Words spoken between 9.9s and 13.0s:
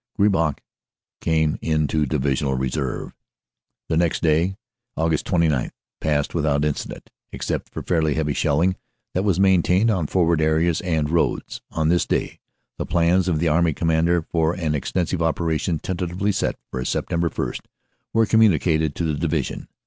on forward areas and roads. On this day the